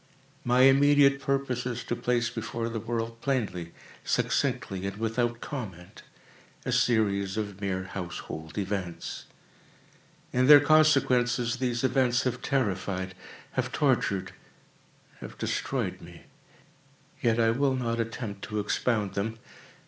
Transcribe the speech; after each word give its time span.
My 0.43 0.61
immediate 0.61 1.19
purpose 1.21 1.67
is 1.67 1.83
to 1.83 1.95
place 1.95 2.27
before 2.31 2.69
the 2.69 2.79
world, 2.79 3.21
plainly, 3.21 3.71
succinctly, 4.03 4.87
and 4.87 4.95
without 4.97 5.41
comment, 5.41 6.01
a 6.65 6.71
series 6.71 7.37
of 7.37 7.61
mere 7.61 7.83
household 7.83 8.57
events. 8.57 9.25
In 10.33 10.47
their 10.47 10.59
consequences, 10.59 11.57
these 11.57 11.83
events 11.83 12.23
have 12.23 12.41
terrified—have 12.41 13.71
tortured—have 13.71 15.37
destroyed 15.37 16.01
me. 16.01 16.23
Yet 17.21 17.39
I 17.39 17.51
will 17.51 17.75
not 17.75 17.99
attempt 17.99 18.41
to 18.45 18.59
expound 18.59 19.13
them. 19.13 19.37